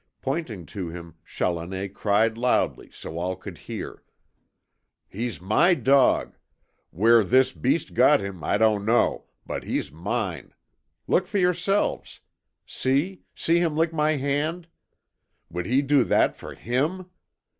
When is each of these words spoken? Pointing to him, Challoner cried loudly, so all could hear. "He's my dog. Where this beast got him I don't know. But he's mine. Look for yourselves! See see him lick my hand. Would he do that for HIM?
Pointing 0.23 0.65
to 0.65 0.89
him, 0.89 1.13
Challoner 1.23 1.87
cried 1.87 2.35
loudly, 2.35 2.89
so 2.91 3.19
all 3.19 3.35
could 3.35 3.55
hear. 3.59 4.01
"He's 5.07 5.39
my 5.39 5.75
dog. 5.75 6.35
Where 6.89 7.23
this 7.23 7.51
beast 7.51 7.93
got 7.93 8.19
him 8.19 8.43
I 8.43 8.57
don't 8.57 8.83
know. 8.83 9.25
But 9.45 9.63
he's 9.63 9.91
mine. 9.91 10.55
Look 11.05 11.27
for 11.27 11.37
yourselves! 11.37 12.19
See 12.65 13.21
see 13.35 13.59
him 13.59 13.77
lick 13.77 13.93
my 13.93 14.13
hand. 14.13 14.65
Would 15.51 15.67
he 15.67 15.83
do 15.83 16.03
that 16.05 16.35
for 16.35 16.55
HIM? 16.55 17.05